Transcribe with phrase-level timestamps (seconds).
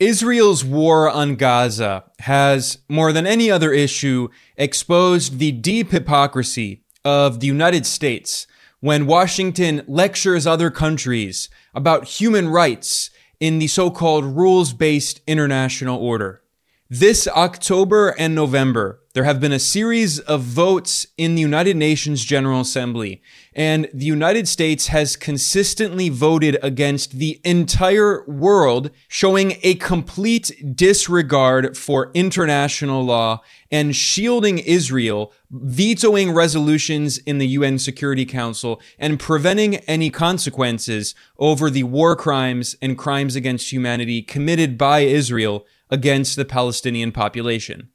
[0.00, 7.38] Israel's war on Gaza has, more than any other issue, exposed the deep hypocrisy of
[7.38, 8.48] the United States
[8.80, 16.42] when Washington lectures other countries about human rights in the so-called rules-based international order.
[16.90, 22.24] This October and November, there have been a series of votes in the United Nations
[22.24, 23.22] General Assembly,
[23.54, 31.76] and the United States has consistently voted against the entire world, showing a complete disregard
[31.76, 33.40] for international law
[33.70, 41.70] and shielding Israel, vetoing resolutions in the UN Security Council, and preventing any consequences over
[41.70, 47.88] the war crimes and crimes against humanity committed by Israel against the Palestinian population.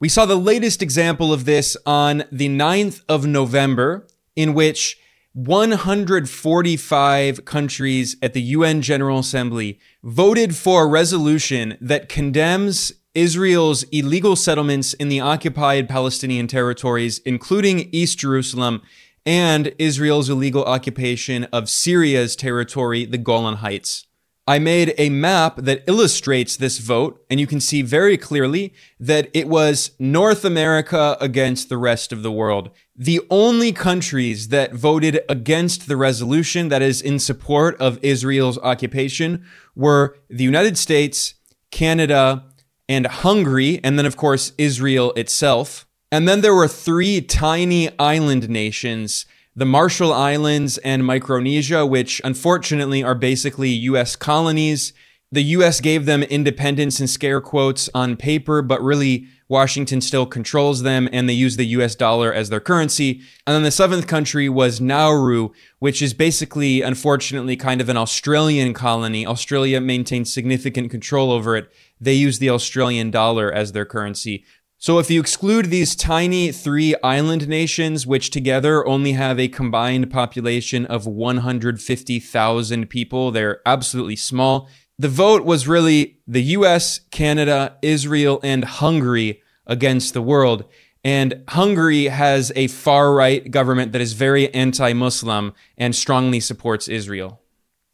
[0.00, 4.06] We saw the latest example of this on the 9th of November,
[4.38, 4.96] in which
[5.32, 14.36] 145 countries at the UN General Assembly voted for a resolution that condemns Israel's illegal
[14.36, 18.80] settlements in the occupied Palestinian territories, including East Jerusalem,
[19.26, 24.06] and Israel's illegal occupation of Syria's territory, the Golan Heights.
[24.48, 29.28] I made a map that illustrates this vote, and you can see very clearly that
[29.34, 32.70] it was North America against the rest of the world.
[33.00, 39.44] The only countries that voted against the resolution that is in support of Israel's occupation
[39.76, 41.34] were the United States,
[41.70, 42.44] Canada,
[42.88, 45.86] and Hungary, and then of course Israel itself.
[46.10, 53.02] And then there were three tiny island nations the Marshall Islands and Micronesia, which unfortunately
[53.02, 54.92] are basically US colonies.
[55.30, 60.82] The US gave them independence in scare quotes on paper, but really Washington still controls
[60.82, 63.22] them and they use the US dollar as their currency.
[63.46, 68.74] And then the seventh country was Nauru, which is basically, unfortunately, kind of an Australian
[68.74, 69.26] colony.
[69.26, 71.72] Australia maintains significant control over it.
[72.00, 74.44] They use the Australian dollar as their currency.
[74.80, 80.08] So if you exclude these tiny three island nations, which together only have a combined
[80.08, 84.68] population of 150,000 people, they're absolutely small.
[85.00, 90.64] The vote was really the US, Canada, Israel, and Hungary against the world.
[91.04, 96.88] And Hungary has a far right government that is very anti Muslim and strongly supports
[96.88, 97.40] Israel.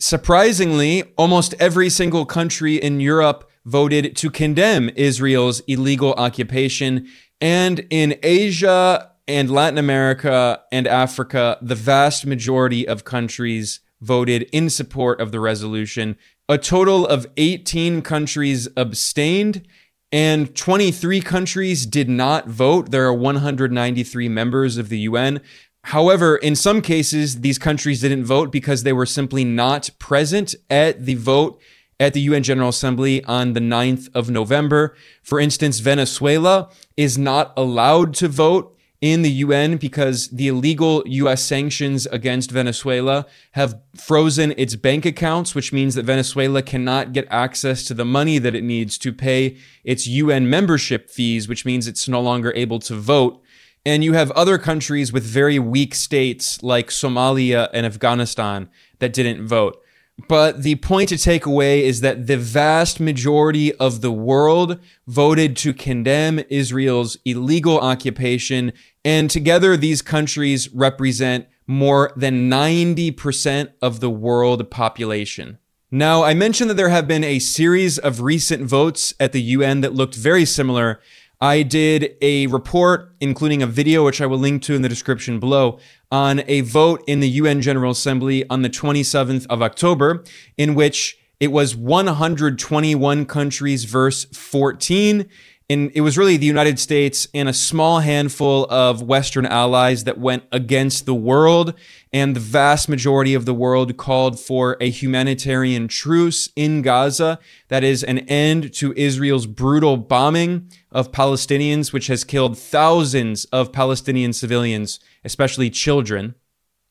[0.01, 7.07] Surprisingly, almost every single country in Europe voted to condemn Israel's illegal occupation.
[7.41, 14.71] And in Asia and Latin America and Africa, the vast majority of countries voted in
[14.71, 16.17] support of the resolution.
[16.49, 19.67] A total of 18 countries abstained
[20.13, 22.91] and 23 countries did not vote.
[22.91, 25.41] There are 193 members of the UN.
[25.85, 31.05] However, in some cases, these countries didn't vote because they were simply not present at
[31.05, 31.61] the vote
[31.99, 34.95] at the UN General Assembly on the 9th of November.
[35.23, 41.43] For instance, Venezuela is not allowed to vote in the UN because the illegal US
[41.43, 47.85] sanctions against Venezuela have frozen its bank accounts, which means that Venezuela cannot get access
[47.85, 52.09] to the money that it needs to pay its UN membership fees, which means it's
[52.09, 53.43] no longer able to vote.
[53.85, 59.47] And you have other countries with very weak states like Somalia and Afghanistan that didn't
[59.47, 59.85] vote.
[60.29, 65.57] But the point to take away is that the vast majority of the world voted
[65.59, 68.73] to condemn Israel's illegal occupation.
[69.05, 75.59] And together, these countries represent more than 90% of the world population.
[75.91, 79.81] Now, I mentioned that there have been a series of recent votes at the UN
[79.83, 81.01] that looked very similar
[81.45, 85.39] I did a report, including a video, which I will link to in the description
[85.39, 85.79] below,
[86.11, 90.25] on a vote in the UN General Assembly on the 27th of October,
[90.57, 95.29] in which it was 121 countries versus 14
[95.71, 100.19] and it was really the United States and a small handful of Western allies that
[100.19, 101.73] went against the world.
[102.13, 107.39] And the vast majority of the world called for a humanitarian truce in Gaza.
[107.69, 113.73] That is an end to Israel's brutal bombing of Palestinians, which has killed thousands of
[113.73, 116.35] Palestinian civilians, especially children.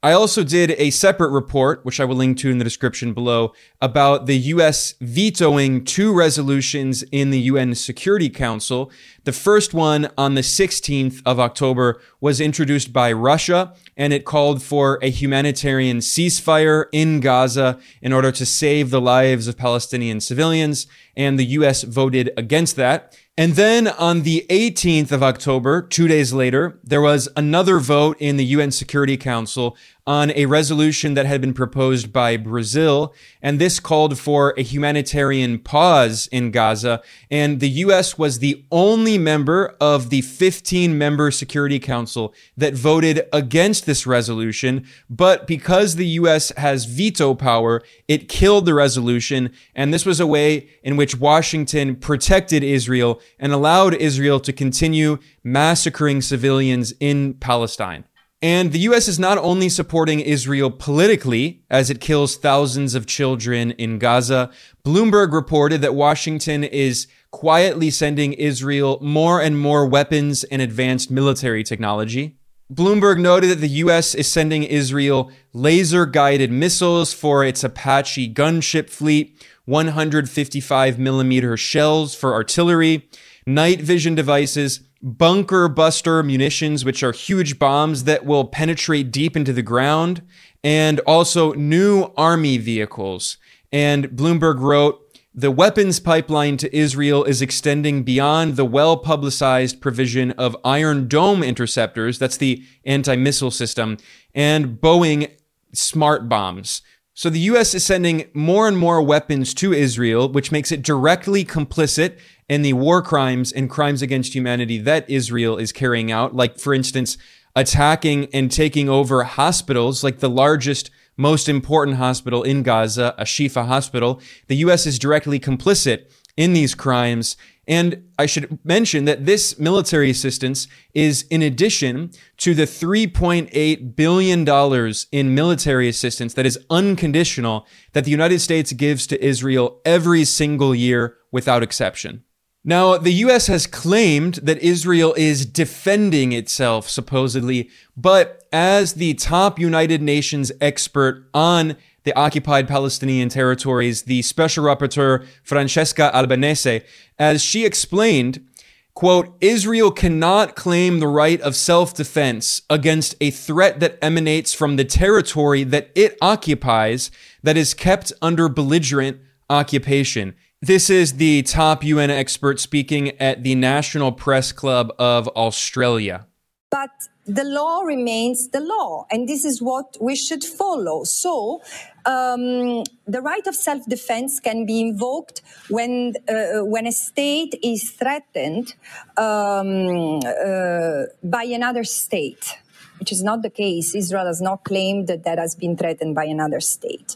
[0.04, 3.54] I also did a separate report, which I will link to in the description below,
[3.82, 8.92] about the US vetoing two resolutions in the UN Security Council.
[9.24, 14.62] The first one on the 16th of October was introduced by Russia, and it called
[14.62, 20.86] for a humanitarian ceasefire in Gaza in order to save the lives of Palestinian civilians,
[21.16, 23.18] and the US voted against that.
[23.36, 28.38] And then on the 18th of October, two days later, there was another vote in
[28.38, 33.14] the UN Security Council on a resolution that had been proposed by Brazil.
[33.42, 37.02] And this called for a humanitarian pause in Gaza.
[37.32, 38.18] And the U.S.
[38.18, 44.86] was the only member of the 15 member Security Council that voted against this resolution.
[45.10, 46.52] But because the U.S.
[46.58, 49.54] has veto power, it killed the resolution.
[49.74, 55.18] And this was a way in which Washington protected Israel and allowed Israel to continue
[55.44, 58.04] massacring civilians in Palestine.
[58.44, 63.72] And the US is not only supporting Israel politically as it kills thousands of children
[63.72, 64.52] in Gaza,
[64.84, 71.64] Bloomberg reported that Washington is quietly sending Israel more and more weapons and advanced military
[71.64, 72.38] technology.
[72.70, 78.90] Bloomberg noted that the US is sending Israel laser guided missiles for its Apache gunship
[78.90, 83.08] fleet, 155 millimeter shells for artillery,
[83.48, 89.52] night vision devices, bunker buster munitions, which are huge bombs that will penetrate deep into
[89.52, 90.22] the ground,
[90.64, 93.38] and also new army vehicles.
[93.72, 95.02] And Bloomberg wrote,
[95.36, 101.42] the weapons pipeline to Israel is extending beyond the well publicized provision of Iron Dome
[101.42, 103.98] interceptors, that's the anti missile system,
[104.36, 105.32] and Boeing
[105.74, 106.84] smart bombs.
[107.16, 111.46] So the US is sending more and more weapons to Israel, which makes it directly
[111.46, 112.18] complicit
[112.50, 116.36] in the war crimes and crimes against humanity that Israel is carrying out.
[116.36, 117.18] Like, for instance,
[117.56, 124.20] attacking and taking over hospitals, like the largest, most important hospital in Gaza, Ashifa hospital.
[124.48, 126.06] The US is directly complicit
[126.36, 127.38] in these crimes
[127.68, 134.94] and I should mention that this military assistance is in addition to the $3.8 billion
[135.12, 140.76] in military assistance that is unconditional that the United States gives to Israel every single
[140.76, 142.24] year without exception.
[142.66, 149.60] Now, the US has claimed that Israel is defending itself, supposedly, but as the top
[149.60, 156.82] United Nations expert on the occupied Palestinian territories, the special rapporteur Francesca Albanese,
[157.18, 158.46] as she explained,
[158.94, 164.86] quote, Israel cannot claim the right of self-defense against a threat that emanates from the
[164.86, 167.10] territory that it occupies
[167.42, 169.20] that is kept under belligerent
[169.50, 170.36] occupation.
[170.62, 176.28] This is the top UN expert speaking at the National Press Club of Australia.
[176.72, 176.90] But
[177.26, 181.04] the law remains the law, and this is what we should follow.
[181.04, 181.62] So,
[182.06, 188.76] um, the right of self-defense can be invoked when uh, when a state is threatened
[189.16, 192.58] um, uh, by another state,
[193.00, 193.96] which is not the case.
[193.96, 197.16] Israel has not claimed that that has been threatened by another state.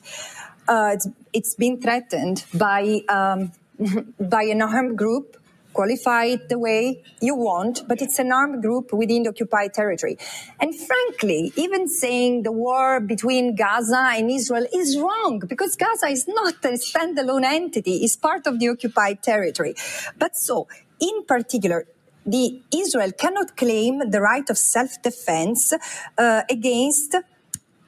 [0.69, 3.51] Uh, it's, it's been threatened by um,
[4.19, 5.37] by an armed group
[5.79, 6.79] qualify it the way
[7.27, 10.15] you want, but it's an armed group within the occupied territory.
[10.59, 16.25] And frankly, even saying the war between Gaza and Israel is wrong because Gaza is
[16.39, 19.75] not a standalone entity, it's part of the occupied territory.
[20.17, 20.67] But so,
[20.99, 21.85] in particular,
[22.25, 27.15] the Israel cannot claim the right of self-defense uh, against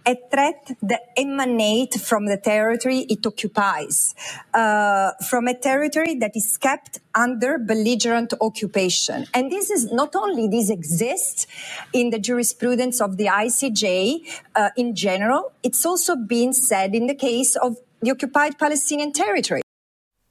[0.10, 4.16] a threat that emanates from the territory it occupies,
[4.56, 9.26] uh, from a territory that is kept under belligerent occupation.
[9.36, 11.46] And this is not only this exists
[11.94, 13.88] in the jurisprudence of the ICJ
[14.56, 19.62] uh, in general, it's also been said in the case of the occupied Palestinian territory.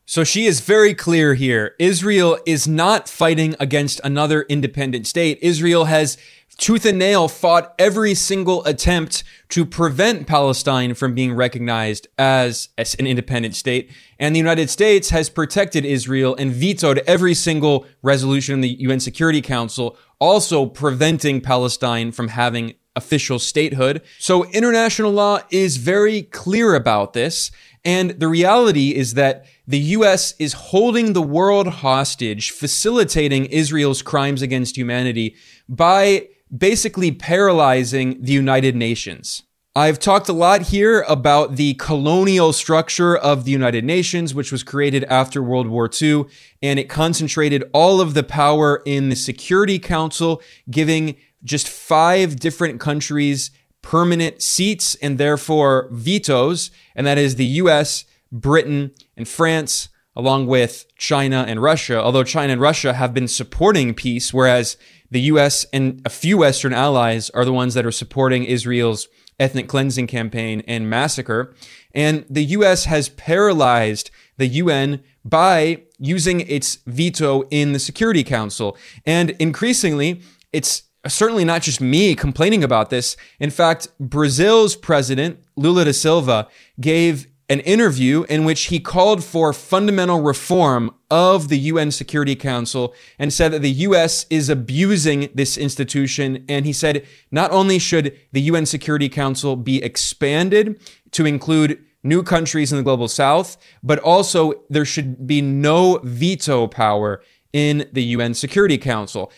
[0.07, 1.77] So she is very clear here.
[1.79, 5.39] Israel is not fighting against another independent state.
[5.43, 6.17] Israel has
[6.59, 12.95] tooth and nail fought every single attempt to prevent Palestine from being recognized as, as,
[12.97, 13.91] an independent state.
[14.19, 19.01] And the United States has protected Israel and vetoed every single resolution in the UN
[19.01, 24.03] Security Council, also preventing Palestine from having official statehood.
[24.19, 27.53] So international law is very clear about this.
[27.85, 34.43] And the reality is that the US is holding the world hostage, facilitating Israel's crimes
[34.43, 35.37] against humanity
[35.69, 39.43] by basically paralyzing the United Nations.
[39.77, 44.65] I've talked a lot here about the colonial structure of the United Nations, which was
[44.65, 46.25] created after World War II,
[46.61, 52.81] and it concentrated all of the power in the Security Council, giving just five different
[52.81, 53.53] countries
[53.83, 60.87] permanent seats and therefore vetoes, and that is the US, Britain, and France, along with
[60.97, 62.03] China and Russia.
[62.03, 64.77] Although China and Russia have been supporting peace, whereas
[65.11, 69.09] the US and a few Western allies are the ones that are supporting Israel's
[69.41, 71.55] ethnic cleansing campaign and massacre.
[71.95, 78.77] And the US has paralyzed the UN by using its veto in the Security Council.
[79.07, 80.23] And increasingly,
[80.53, 83.17] it's certainly not just me complaining about this.
[83.39, 86.49] In fact, Brazil's president, Lula da Silva,
[86.81, 92.95] gave an interview in which he called for fundamental reform of the UN Security Council
[93.19, 96.45] and said that the US is abusing this institution.
[96.49, 100.79] And he said not only should the UN Security Council be expanded
[101.13, 106.67] to include new countries in the global south, but also there should be no veto
[106.67, 109.33] power in the UN Security Council.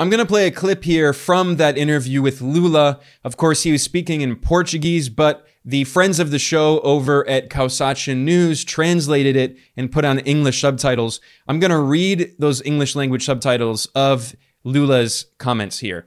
[0.00, 3.00] I'm going to play a clip here from that interview with Lula.
[3.22, 7.50] Of course, he was speaking in Portuguese, but the friends of the show over at
[7.50, 11.20] Kawsachun News translated it and put on English subtitles.
[11.46, 16.06] I'm going to read those English language subtitles of Lula's comments here.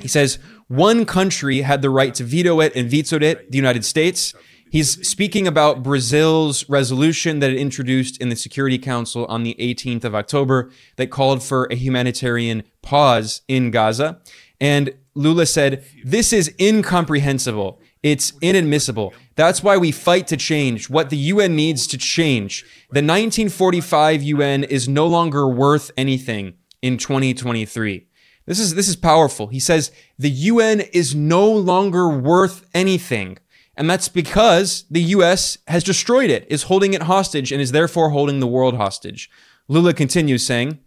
[0.00, 3.84] He says, one country had the right to veto it and vetoed it, the United
[3.84, 4.34] States.
[4.70, 10.04] He's speaking about Brazil's resolution that it introduced in the Security Council on the 18th
[10.04, 14.20] of October that called for a humanitarian pause in Gaza.
[14.60, 17.80] And Lula said, This is incomprehensible.
[18.02, 19.12] It's inadmissible.
[19.34, 22.62] That's why we fight to change what the UN needs to change.
[22.90, 28.06] The 1945 UN is no longer worth anything in 2023.
[28.46, 29.48] This is, this is powerful.
[29.48, 33.38] He says the UN is no longer worth anything.
[33.76, 38.10] And that's because the US has destroyed it, is holding it hostage, and is therefore
[38.10, 39.28] holding the world hostage.
[39.66, 40.78] Lula continues saying,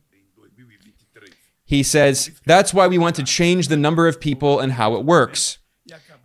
[1.72, 5.06] he says, that's why we want to change the number of people and how it
[5.06, 5.58] works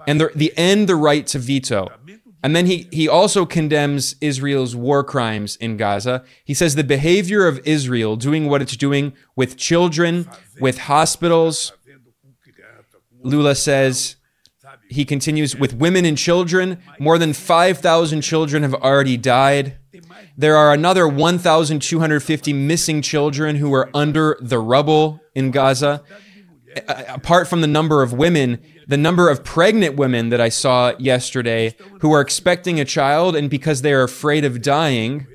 [0.05, 1.89] and the, the end the right to veto.
[2.43, 6.25] And then he, he also condemns Israel's war crimes in Gaza.
[6.45, 10.29] He says the behavior of Israel doing what it's doing with children,
[10.61, 11.73] with hospitals.
[13.23, 14.17] Lula says,
[14.89, 19.79] he continues, with women and children, more than 5,000 children have already died.
[20.39, 26.03] There are another 1,250 missing children who are under the rubble in Gaza.
[26.87, 31.75] Apart from the number of women, the number of pregnant women that I saw yesterday
[32.01, 35.27] who are expecting a child and because they are afraid of dying,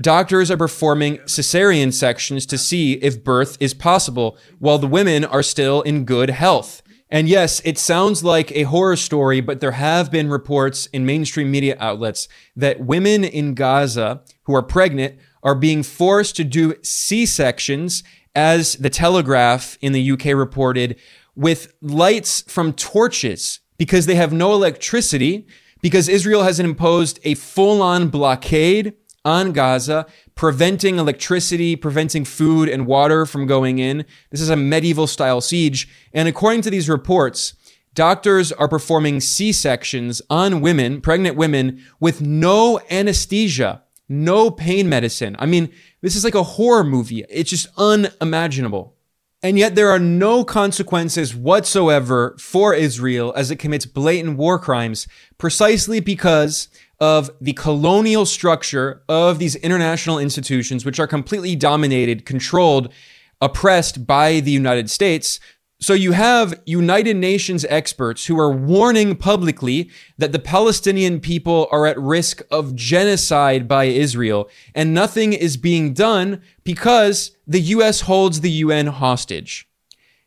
[0.00, 5.44] doctors are performing cesarean sections to see if birth is possible while the women are
[5.44, 6.82] still in good health.
[7.10, 11.50] And yes, it sounds like a horror story, but there have been reports in mainstream
[11.50, 17.24] media outlets that women in Gaza who are pregnant are being forced to do C
[17.24, 18.02] sections,
[18.34, 20.98] as the Telegraph in the UK reported,
[21.34, 25.46] with lights from torches because they have no electricity,
[25.80, 28.94] because Israel has imposed a full on blockade
[29.24, 34.04] on Gaza, preventing electricity, preventing food and water from going in.
[34.30, 35.88] This is a medieval style siege.
[36.12, 37.54] And according to these reports,
[37.94, 45.36] doctors are performing C sections on women, pregnant women, with no anesthesia, no pain medicine.
[45.38, 45.70] I mean,
[46.00, 47.24] this is like a horror movie.
[47.28, 48.97] It's just unimaginable.
[49.42, 55.06] And yet there are no consequences whatsoever for Israel as it commits blatant war crimes
[55.38, 56.68] precisely because
[57.00, 62.92] of the colonial structure of these international institutions, which are completely dominated, controlled,
[63.40, 65.38] oppressed by the United States.
[65.80, 71.86] So you have United Nations experts who are warning publicly that the Palestinian people are
[71.86, 78.40] at risk of genocide by Israel, and nothing is being done because the US holds
[78.40, 79.68] the UN hostage.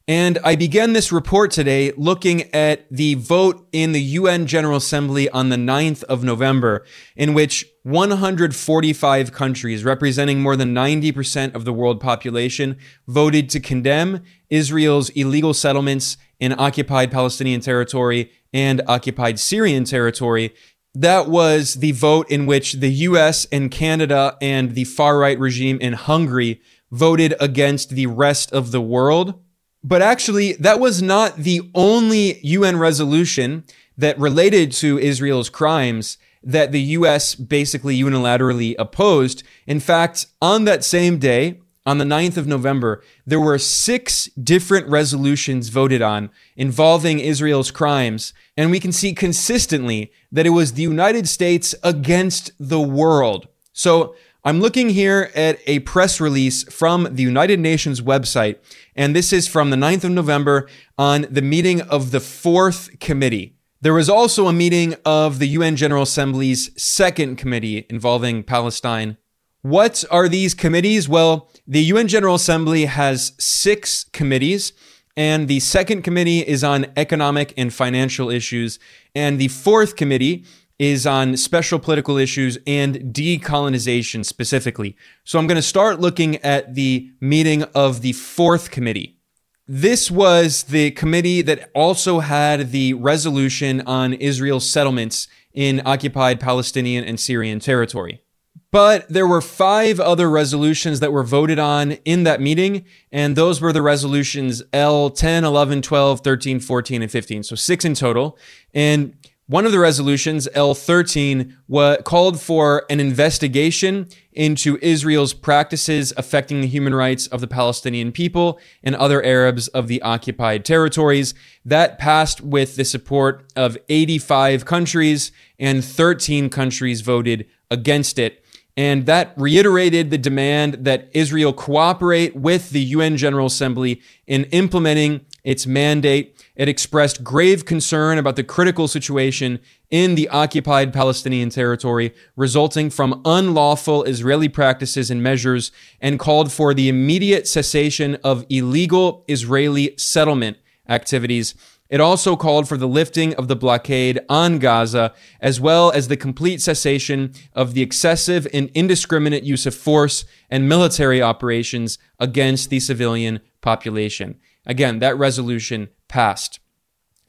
[0.07, 5.29] And I began this report today looking at the vote in the UN General Assembly
[5.29, 11.73] on the 9th of November, in which 145 countries, representing more than 90% of the
[11.73, 12.77] world population,
[13.07, 20.53] voted to condemn Israel's illegal settlements in occupied Palestinian territory and occupied Syrian territory.
[20.93, 25.79] That was the vote in which the US and Canada and the far right regime
[25.81, 29.39] in Hungary voted against the rest of the world
[29.83, 33.63] but actually, that was not the only UN resolution
[33.97, 39.43] that related to Israel's crimes that the US basically unilaterally opposed.
[39.65, 44.87] In fact, on that same day, on the 9th of November, there were six different
[44.87, 48.33] resolutions voted on involving Israel's crimes.
[48.55, 53.47] And we can see consistently that it was the United States against the world.
[53.73, 58.57] So I'm looking here at a press release from the United Nations website,
[58.95, 63.55] and this is from the 9th of November on the meeting of the fourth committee.
[63.81, 69.17] There was also a meeting of the UN General Assembly's second committee involving Palestine.
[69.61, 71.07] What are these committees?
[71.07, 74.73] Well, the UN General Assembly has six committees,
[75.15, 78.79] and the second committee is on economic and financial issues,
[79.13, 80.45] and the fourth committee
[80.79, 84.97] is on special political issues and decolonization specifically.
[85.23, 89.19] So I'm going to start looking at the meeting of the fourth committee.
[89.67, 97.03] This was the committee that also had the resolution on Israel's settlements in occupied Palestinian
[97.03, 98.23] and Syrian territory.
[98.71, 103.59] But there were five other resolutions that were voted on in that meeting, and those
[103.59, 107.43] were the resolutions L 10, 11, 12, 13, 14, and 15.
[107.43, 108.37] So six in total.
[108.73, 109.15] And
[109.51, 116.95] one of the resolutions, L13, called for an investigation into Israel's practices affecting the human
[116.95, 121.33] rights of the Palestinian people and other Arabs of the occupied territories.
[121.65, 128.40] That passed with the support of 85 countries, and 13 countries voted against it.
[128.81, 135.23] And that reiterated the demand that Israel cooperate with the UN General Assembly in implementing
[135.43, 139.59] its mandate it expressed grave concern about the critical situation
[139.91, 146.73] in the occupied Palestinian territory resulting from unlawful Israeli practices and measures and called for
[146.73, 150.57] the immediate cessation of illegal Israeli settlement
[150.89, 151.53] activities.
[151.91, 156.15] It also called for the lifting of the blockade on Gaza, as well as the
[156.15, 162.79] complete cessation of the excessive and indiscriminate use of force and military operations against the
[162.79, 164.39] civilian population.
[164.65, 166.61] Again, that resolution passed.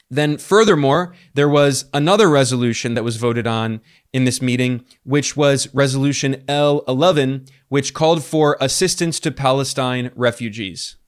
[0.09, 3.81] Then, furthermore, there was another resolution that was voted on
[4.13, 10.99] in this meeting, which was Resolution L11, which called for assistance to Palestine refugees.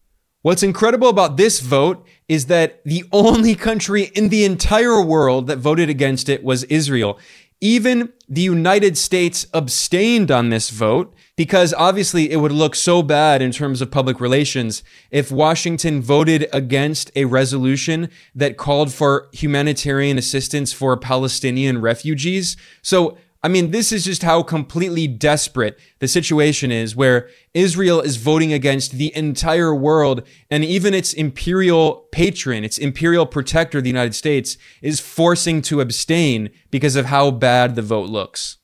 [0.44, 5.56] What's incredible about this vote is that the only country in the entire world that
[5.56, 7.18] voted against it was Israel.
[7.62, 13.40] Even the United States abstained on this vote because obviously it would look so bad
[13.40, 20.18] in terms of public relations if Washington voted against a resolution that called for humanitarian
[20.18, 22.54] assistance for Palestinian refugees.
[22.82, 28.16] So I mean, this is just how completely desperate the situation is where Israel is
[28.16, 34.14] voting against the entire world and even its imperial patron, its imperial protector, the United
[34.14, 38.56] States, is forcing to abstain because of how bad the vote looks.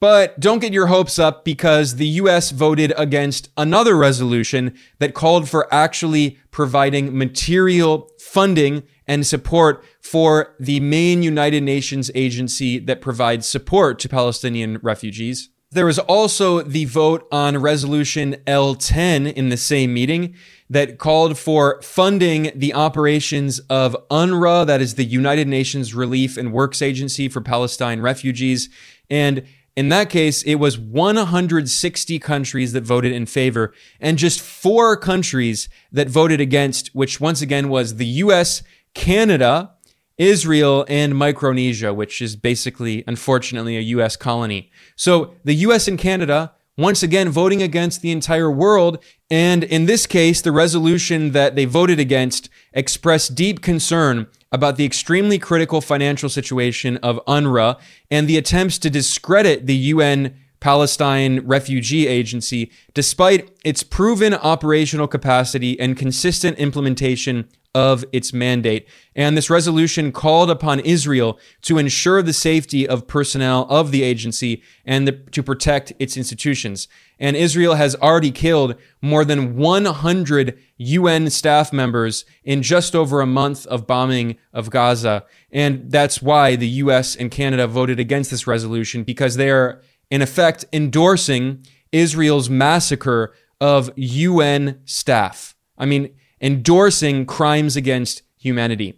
[0.00, 5.48] But don't get your hopes up because the US voted against another resolution that called
[5.48, 13.44] for actually providing material funding and support for the main United Nations agency that provides
[13.44, 15.48] support to Palestinian refugees.
[15.72, 20.36] There was also the vote on Resolution L10 in the same meeting
[20.68, 26.52] that called for funding the operations of UNRWA, that is the United Nations Relief and
[26.52, 28.68] Works Agency for Palestine refugees.
[29.10, 29.44] And
[29.76, 35.68] in that case, it was 160 countries that voted in favor and just four countries
[35.90, 38.62] that voted against, which once again was the US,
[38.94, 39.72] Canada,
[40.18, 44.70] Israel, and Micronesia, which is basically, unfortunately, a US colony.
[44.96, 49.02] So the US and Canada, once again, voting against the entire world.
[49.30, 54.84] And in this case, the resolution that they voted against expressed deep concern about the
[54.84, 57.78] extremely critical financial situation of UNRWA
[58.10, 65.78] and the attempts to discredit the UN Palestine Refugee Agency, despite its proven operational capacity
[65.80, 68.88] and consistent implementation of its mandate.
[69.14, 74.62] And this resolution called upon Israel to ensure the safety of personnel of the agency
[74.84, 76.88] and the, to protect its institutions.
[77.18, 83.26] And Israel has already killed more than 100 UN staff members in just over a
[83.26, 85.24] month of bombing of Gaza.
[85.52, 89.80] And that's why the US and Canada voted against this resolution because they are,
[90.10, 95.54] in effect, endorsing Israel's massacre of UN staff.
[95.78, 98.94] I mean, endorsing crimes against humanity.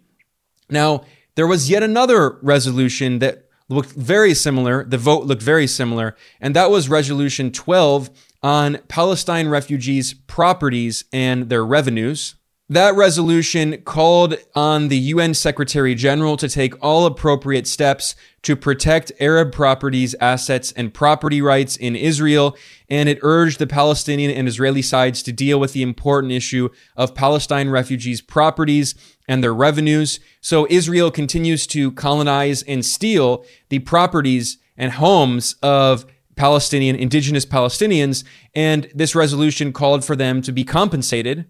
[0.69, 1.03] Now,
[1.35, 4.83] there was yet another resolution that looked very similar.
[4.83, 8.09] The vote looked very similar, and that was Resolution 12
[8.41, 12.35] on Palestine refugees' properties and their revenues.
[12.69, 19.11] That resolution called on the UN Secretary General to take all appropriate steps to protect
[19.19, 22.55] Arab properties, assets, and property rights in Israel,
[22.89, 27.13] and it urged the Palestinian and Israeli sides to deal with the important issue of
[27.13, 28.95] Palestine refugees' properties
[29.27, 30.21] and their revenues.
[30.39, 36.05] So Israel continues to colonize and steal the properties and homes of
[36.37, 38.23] Palestinian, indigenous Palestinians,
[38.55, 41.45] and this resolution called for them to be compensated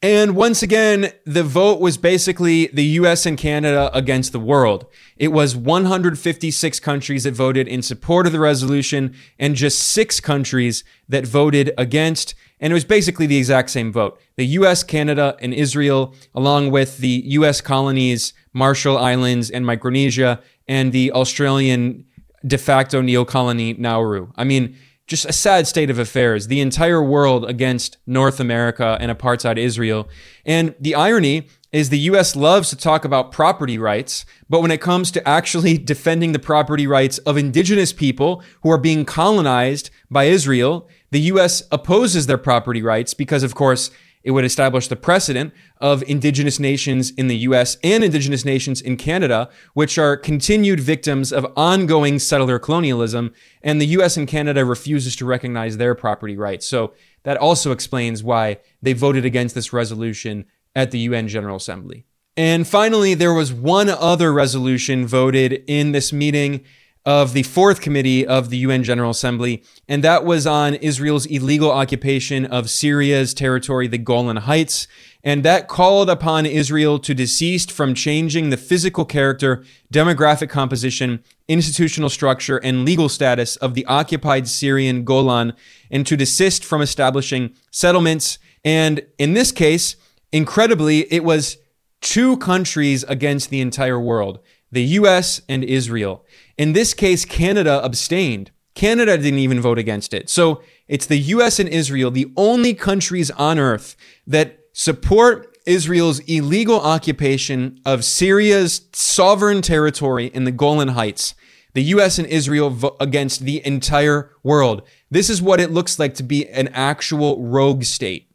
[0.00, 4.86] and once again, the vote was basically the US and Canada against the world.
[5.16, 10.84] It was 156 countries that voted in support of the resolution and just six countries
[11.08, 12.36] that voted against.
[12.60, 14.20] And it was basically the exact same vote.
[14.36, 20.92] The US, Canada, and Israel, along with the US colonies, Marshall Islands, and Micronesia, and
[20.92, 22.04] the Australian
[22.46, 24.32] de facto neo colony Nauru.
[24.36, 24.76] I mean,
[25.08, 26.46] just a sad state of affairs.
[26.46, 30.08] The entire world against North America and apartheid Israel.
[30.44, 34.80] And the irony is the US loves to talk about property rights, but when it
[34.80, 40.24] comes to actually defending the property rights of indigenous people who are being colonized by
[40.24, 43.90] Israel, the US opposes their property rights because, of course,
[44.22, 48.96] it would establish the precedent of indigenous nations in the US and indigenous nations in
[48.96, 53.32] Canada, which are continued victims of ongoing settler colonialism.
[53.62, 56.66] And the US and Canada refuses to recognize their property rights.
[56.66, 62.04] So that also explains why they voted against this resolution at the UN General Assembly.
[62.36, 66.64] And finally, there was one other resolution voted in this meeting
[67.04, 71.70] of the fourth committee of the UN General Assembly, and that was on Israel's illegal
[71.70, 74.86] occupation of Syria's territory, the Golan Heights.
[75.24, 82.08] And that called upon Israel to desist from changing the physical character, demographic composition, institutional
[82.08, 85.54] structure, and legal status of the occupied Syrian Golan,
[85.90, 88.38] and to desist from establishing settlements.
[88.64, 89.96] And in this case,
[90.32, 91.58] incredibly, it was
[92.00, 94.38] two countries against the entire world
[94.70, 96.24] the US and Israel.
[96.56, 98.50] In this case, Canada abstained.
[98.74, 100.30] Canada didn't even vote against it.
[100.30, 106.80] So it's the US and Israel, the only countries on earth that support Israel's illegal
[106.80, 111.34] occupation of Syria's sovereign territory in the Golan Heights.
[111.74, 114.82] The US and Israel vote against the entire world.
[115.10, 118.27] This is what it looks like to be an actual rogue state.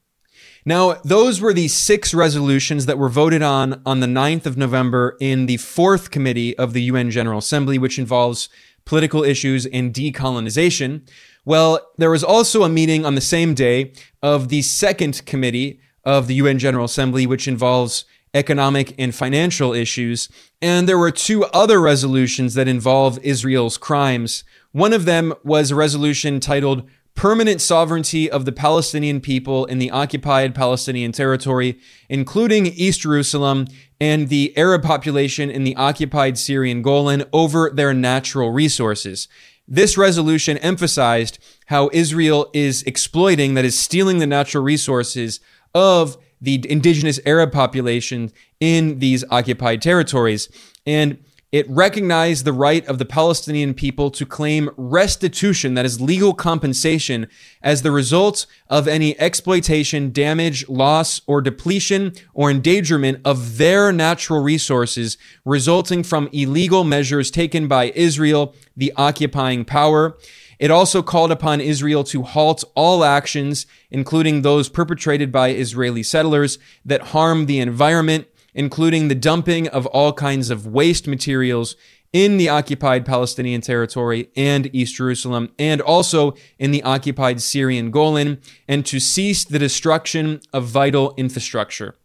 [0.66, 5.18] Now, those were the six resolutions that were voted on on the 9th of November
[5.20, 8.48] in the fourth committee of the UN General Assembly, which involves
[8.86, 11.08] political issues and decolonization.
[11.44, 16.28] Well, there was also a meeting on the same day of the second committee of
[16.28, 20.30] the UN General Assembly, which involves economic and financial issues.
[20.62, 24.44] And there were two other resolutions that involve Israel's crimes.
[24.72, 29.92] One of them was a resolution titled permanent sovereignty of the Palestinian people in the
[29.92, 33.68] occupied Palestinian territory, including East Jerusalem
[34.02, 39.28] and the Arab population in the occupied Syrian Golan over their natural resources.
[39.68, 45.40] This resolution emphasized how Israel is exploiting, that is, stealing the natural resources
[45.74, 50.50] of the indigenous Arab population in these occupied territories.
[50.86, 56.34] And it recognized the right of the Palestinian people to claim restitution, that is legal
[56.34, 57.28] compensation,
[57.62, 64.42] as the result of any exploitation, damage, loss, or depletion or endangerment of their natural
[64.42, 70.18] resources resulting from illegal measures taken by Israel, the occupying power.
[70.58, 76.58] It also called upon Israel to halt all actions, including those perpetrated by Israeli settlers,
[76.84, 81.76] that harm the environment, including the dumping of all kinds of waste materials
[82.14, 88.40] in the occupied Palestinian territory and East Jerusalem, and also in the occupied Syrian Golan,
[88.68, 91.96] and to cease the destruction of vital infrastructure.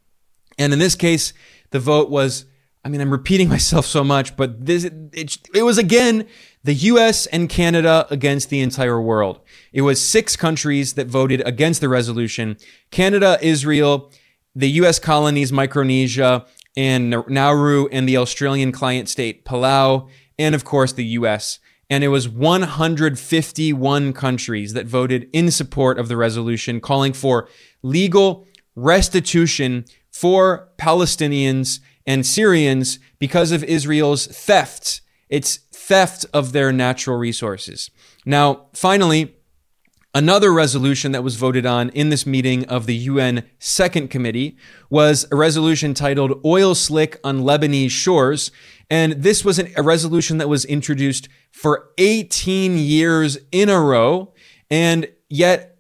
[0.58, 1.34] And in this case,
[1.70, 2.46] the vote was,
[2.84, 6.26] I mean, I'm repeating myself so much, but this, it, it was again
[6.64, 9.40] the US and Canada against the entire world.
[9.72, 12.56] It was six countries that voted against the resolution
[12.90, 14.11] Canada, Israel,
[14.59, 14.99] the U.S.
[14.99, 16.44] colonies Micronesia
[16.77, 21.61] and Nauru and the Australian client state Palau, and of course the U.S.
[21.88, 27.49] And it was 151 countries that voted in support of the resolution calling for
[27.83, 35.03] legal restitution for Palestinians and Syrians because of Israel's theft.
[35.29, 37.92] It's theft of their natural resources.
[38.27, 39.37] Now, finally,
[40.14, 44.57] Another resolution that was voted on in this meeting of the UN Second Committee
[44.88, 48.51] was a resolution titled Oil Slick on Lebanese Shores.
[48.88, 54.33] And this was an, a resolution that was introduced for 18 years in a row.
[54.71, 55.79] And yet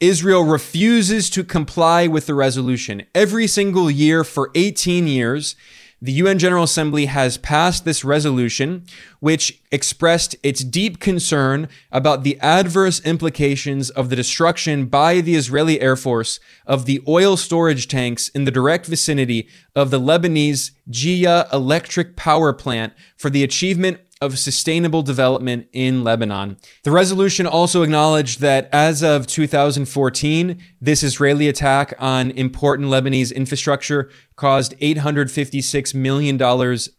[0.00, 3.04] Israel refuses to comply with the resolution.
[3.14, 5.54] Every single year for 18 years,
[6.00, 8.84] the UN General Assembly has passed this resolution,
[9.18, 15.80] which expressed its deep concern about the adverse implications of the destruction by the Israeli
[15.80, 21.52] Air Force of the oil storage tanks in the direct vicinity of the Lebanese Jiyah
[21.52, 26.56] electric power plant for the achievement of sustainable development in Lebanon.
[26.82, 34.10] The resolution also acknowledged that as of 2014, this Israeli attack on important Lebanese infrastructure
[34.34, 36.40] caused $856 million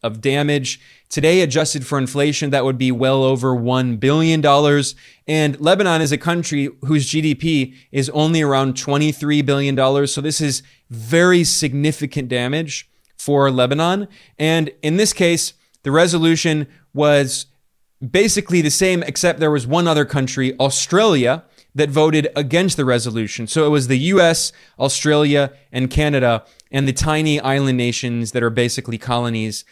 [0.01, 0.79] of damage.
[1.09, 4.45] Today, adjusted for inflation, that would be well over $1 billion.
[5.27, 10.07] And Lebanon is a country whose GDP is only around $23 billion.
[10.07, 14.07] So this is very significant damage for Lebanon.
[14.37, 15.53] And in this case,
[15.83, 17.47] the resolution was
[18.07, 21.43] basically the same, except there was one other country, Australia,
[21.75, 23.47] that voted against the resolution.
[23.47, 28.49] So it was the US, Australia, and Canada, and the tiny island nations that are
[28.49, 29.65] basically colonies.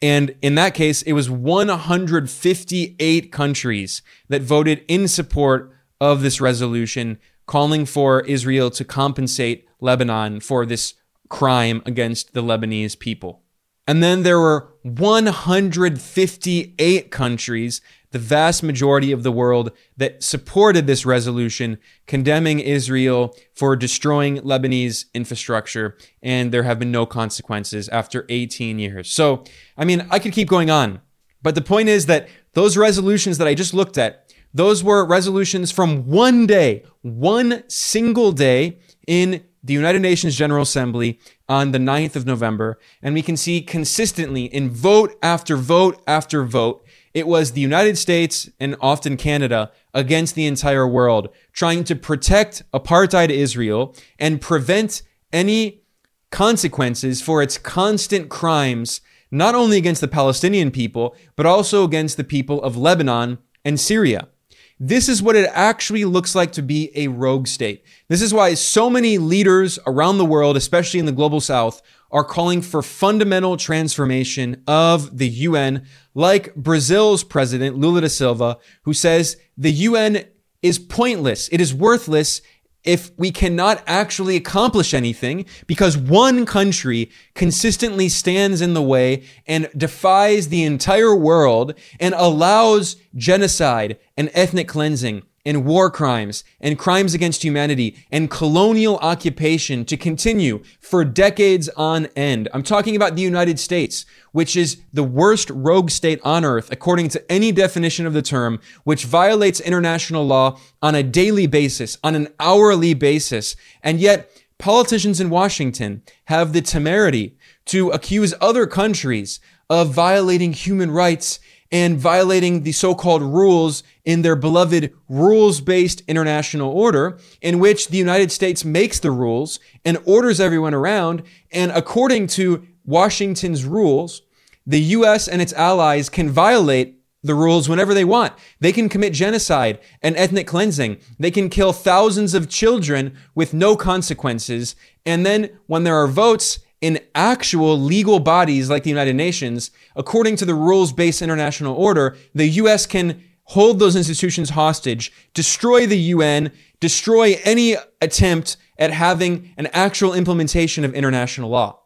[0.00, 7.18] And in that case, it was 158 countries that voted in support of this resolution,
[7.46, 10.94] calling for Israel to compensate Lebanon for this
[11.28, 13.42] crime against the Lebanese people.
[13.86, 17.80] And then there were 158 countries,
[18.12, 25.06] the vast majority of the world, that supported this resolution condemning Israel for destroying Lebanese
[25.12, 25.98] infrastructure.
[26.22, 29.10] And there have been no consequences after 18 years.
[29.10, 29.42] So,
[29.76, 31.00] I mean, I could keep going on.
[31.42, 35.72] But the point is that those resolutions that I just looked at, those were resolutions
[35.72, 42.14] from one day, one single day in the United Nations General Assembly on the 9th
[42.14, 47.52] of November, and we can see consistently in vote after vote after vote, it was
[47.52, 53.94] the United States and often Canada against the entire world, trying to protect apartheid Israel
[54.18, 55.02] and prevent
[55.32, 55.82] any
[56.30, 59.00] consequences for its constant crimes,
[59.30, 64.28] not only against the Palestinian people, but also against the people of Lebanon and Syria.
[64.78, 67.82] This is what it actually looks like to be a rogue state.
[68.08, 72.24] This is why so many leaders around the world, especially in the global south, are
[72.24, 79.38] calling for fundamental transformation of the UN, like Brazil's president, Lula da Silva, who says
[79.56, 80.24] the UN
[80.62, 81.48] is pointless.
[81.48, 82.42] It is worthless
[82.86, 89.68] if we cannot actually accomplish anything because one country consistently stands in the way and
[89.76, 97.14] defies the entire world and allows genocide and ethnic cleansing and war crimes and crimes
[97.14, 102.48] against humanity and colonial occupation to continue for decades on end.
[102.52, 107.08] I'm talking about the United States, which is the worst rogue state on earth, according
[107.10, 112.16] to any definition of the term, which violates international law on a daily basis, on
[112.16, 113.54] an hourly basis.
[113.82, 114.28] And yet,
[114.58, 121.38] politicians in Washington have the temerity to accuse other countries of violating human rights
[121.72, 128.30] and violating the so-called rules in their beloved rules-based international order in which the United
[128.30, 131.22] States makes the rules and orders everyone around.
[131.50, 134.22] And according to Washington's rules,
[134.66, 135.28] the U.S.
[135.28, 138.32] and its allies can violate the rules whenever they want.
[138.60, 140.98] They can commit genocide and ethnic cleansing.
[141.18, 144.76] They can kill thousands of children with no consequences.
[145.04, 150.36] And then when there are votes, in actual legal bodies like the United Nations, according
[150.36, 155.98] to the rules based international order, the US can hold those institutions hostage, destroy the
[155.98, 161.80] UN, destroy any attempt at having an actual implementation of international law.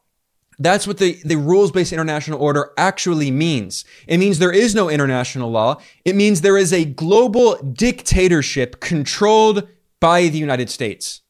[0.59, 3.85] That's what the, the rules based international order actually means.
[4.07, 5.81] It means there is no international law.
[6.05, 9.69] It means there is a global dictatorship controlled
[10.01, 11.23] by the United States.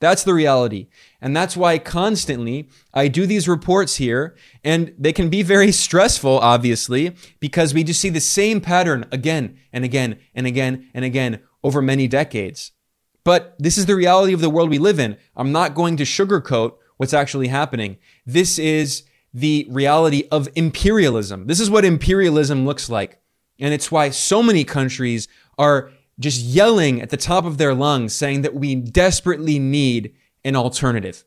[0.00, 0.88] That's the reality.
[1.24, 6.38] And that's why constantly I do these reports here, and they can be very stressful,
[6.40, 11.40] obviously, because we just see the same pattern again and again and again and again
[11.62, 12.72] over many decades.
[13.24, 15.16] But this is the reality of the world we live in.
[15.34, 17.96] I'm not going to sugarcoat what's actually happening.
[18.26, 21.46] This is the reality of imperialism.
[21.46, 23.18] This is what imperialism looks like.
[23.58, 28.14] And it's why so many countries are just yelling at the top of their lungs,
[28.14, 31.24] saying that we desperately need an alternative.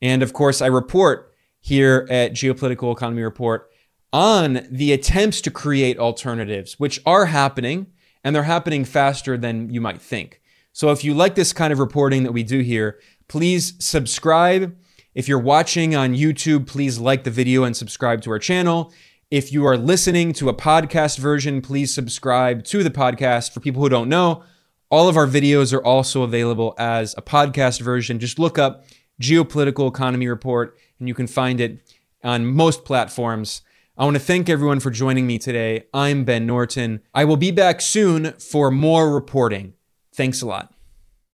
[0.00, 3.70] And of course, I report here at Geopolitical Economy Report
[4.12, 7.86] on the attempts to create alternatives, which are happening,
[8.24, 10.40] and they're happening faster than you might think.
[10.72, 14.76] So if you like this kind of reporting that we do here, please subscribe.
[15.14, 18.92] If you're watching on YouTube, please like the video and subscribe to our channel.
[19.30, 23.52] If you are listening to a podcast version, please subscribe to the podcast.
[23.52, 24.44] For people who don't know,
[24.92, 28.18] all of our videos are also available as a podcast version.
[28.18, 28.84] Just look up
[29.20, 31.80] Geopolitical Economy Report and you can find it
[32.22, 33.62] on most platforms.
[33.96, 35.84] I want to thank everyone for joining me today.
[35.94, 37.00] I'm Ben Norton.
[37.14, 39.72] I will be back soon for more reporting.
[40.14, 40.74] Thanks a lot.